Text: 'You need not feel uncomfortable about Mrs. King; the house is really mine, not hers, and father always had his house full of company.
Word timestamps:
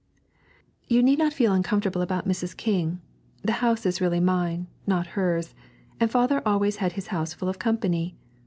'You 0.87 1.03
need 1.03 1.19
not 1.19 1.31
feel 1.31 1.53
uncomfortable 1.53 2.01
about 2.01 2.27
Mrs. 2.27 2.57
King; 2.57 3.01
the 3.43 3.51
house 3.61 3.85
is 3.85 4.01
really 4.01 4.19
mine, 4.19 4.65
not 4.87 5.05
hers, 5.13 5.53
and 5.99 6.09
father 6.09 6.41
always 6.43 6.77
had 6.77 6.93
his 6.93 7.09
house 7.13 7.33
full 7.35 7.47
of 7.49 7.59
company. 7.59 8.15